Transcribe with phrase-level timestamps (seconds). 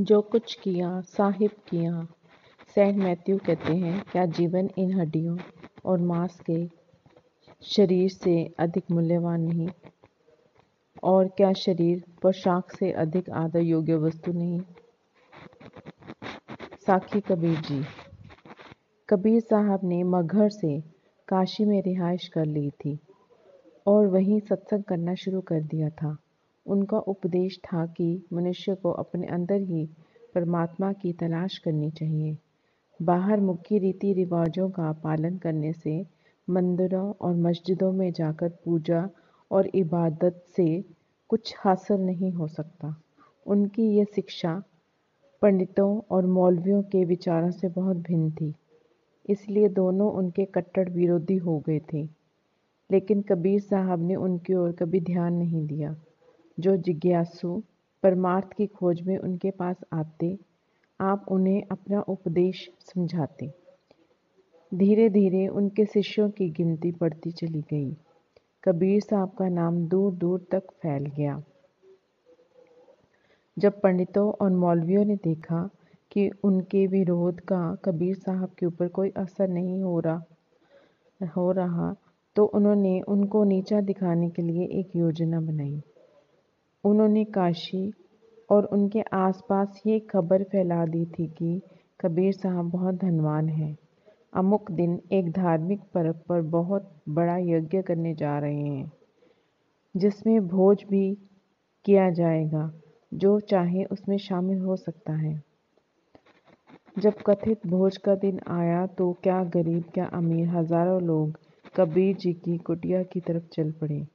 [0.00, 2.06] जो कुछ किया, साहिब किया।
[2.74, 5.38] सेंट मैथ्यू कहते हैं, क्या जीवन इन हड्डियों
[5.84, 6.66] और मांस के
[7.62, 9.68] शरीर से अधिक मूल्यवान नहीं?
[11.02, 14.60] और क्या शरीर पोशाक से अधिक आदर योग्य वस्तु नहीं?
[16.86, 17.84] साखी कबीर जी,
[19.08, 20.80] कबीर साहब ने मगहर से
[21.28, 22.98] काशी में रिहाइश कर ली थी
[23.86, 26.16] और वहीं सत्संग करना शुरू कर दिया था।
[26.66, 29.84] उनका उपदेश था कि मनुष्य को अपने अंदर ही
[30.34, 32.36] परमात्मा की तलाश करनी चाहिए।
[33.00, 36.04] बाहर मुख्य रीति रिवाजों का पालन करने से
[36.48, 39.08] मंदिरों और मस्जिदों में जाकर पूजा
[39.50, 40.84] और इबादत से
[41.30, 42.94] कुछ हासिल नहीं हो सकता।
[43.46, 44.62] उनकी ये शिक्षा
[45.42, 48.54] पंडितों और मौलवियों के विचारों से बहुत भिन्न थी,
[49.28, 52.02] इसलिए दोनों उनके कट्टर विरोधी हो गए थे।
[52.90, 55.94] लेकिन कबीर साहब ने उनकी ओर कभी ध्यान नहीं दिया।
[56.60, 57.62] जो जिज्ञासु
[58.02, 60.38] परमार्थ की खोज में उनके पास आते,
[61.00, 63.50] आप उन्हें अपना उपदेश समझाते।
[64.72, 67.96] धीरे धीरे उनके शिष्यों की गिनती बढ़ती चली गई।
[68.64, 71.42] कबीर साहब का नाम दूर दूर तक फैल गया।
[73.56, 75.68] जब पंडितों और मौलवियों ने देखा
[76.12, 81.94] कि उनके विरोध का कबीर साहब के ऊपर कोई असर नहीं हो रहा हो रहा
[82.36, 85.80] तो उन्होंने उनको नीचा दिखाने के लिए एक योजना बनाई।
[86.84, 87.92] उन्होंने काशी
[88.48, 91.60] और उनके आसपास ये खबर फैला दी थी कि
[92.00, 93.76] कबीर साहब बहुत धनवान हैं।
[94.32, 98.92] अमुक दिन एक धार्मिक पर्व पर बहुत बड़ा यज्ञ करने जा रहे हैं,
[99.94, 101.14] जिसमें भोज भी
[101.86, 102.72] किया जाएगा,
[103.14, 105.42] जो चाहे उसमें शामिल हो सकता है।
[106.96, 111.38] जब कथित भोज का दिन आया तो क्या गरीब, क्या अमीर हज़ारों लोग
[111.76, 114.06] कबीर जी की कुटिया की तरफ़ चल पड़े।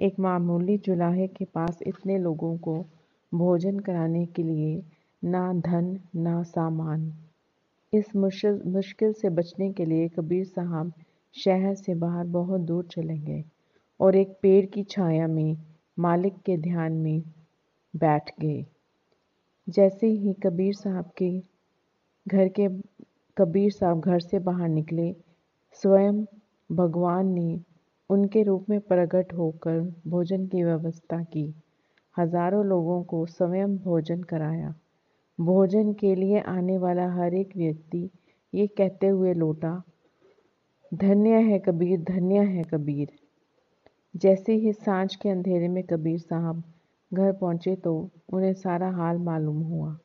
[0.00, 2.74] एक मामूली जुलाहे के पास इतने लोगों को
[3.34, 4.82] भोजन कराने के लिए
[5.24, 7.12] ना धन, ना सामान।
[7.92, 10.92] इस मुश्किल मुश्किल से बचने के लिए कबीर साहब
[11.34, 13.44] शहर से बाहर बहुत दूर चले गए
[14.00, 15.56] और एक पेड़ की छाया में,
[15.98, 17.22] मालिक के ध्यान में
[17.94, 18.64] बैठ गए।
[19.68, 21.30] जैसे ही कबीर साहब के
[22.28, 22.68] घर के,
[23.36, 25.14] कबीर साहब घर से बाहर निकले,
[25.72, 26.24] स्वयं
[26.72, 27.60] भगवान ने
[28.10, 31.52] उनके रूप में प्रकट होकर भोजन की व्यवस्था की।
[32.16, 34.74] हज़ारों लोगों को स्वयं भोजन कराया।
[35.38, 38.08] भोजन के लिए आने वाला हर एक व्यक्ति
[38.52, 39.82] ये कहते हुए लौटा,
[40.92, 43.08] धन्य है कबीर, धन्य है कबीर।
[44.14, 46.62] जैसे ही साँझ के अंधेरे में कबीर साहब
[47.12, 47.94] घर पहुँचे तो
[48.32, 49.96] उन्हें सारा हाल मालूम हुआ।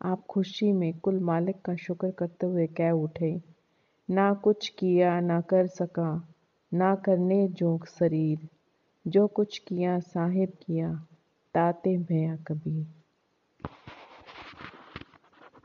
[0.00, 3.40] आप खुशी में कुल मालिक का शुक्र करते हुए कह उठे,
[4.08, 6.10] ना कुछ किया, ना कर सका
[6.72, 8.48] ना करने जोग शरीर
[9.06, 10.92] जो कुछ किया साहिब किया
[11.54, 12.97] ताते भया कबीर।